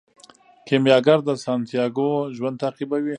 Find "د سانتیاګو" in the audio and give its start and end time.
1.25-2.09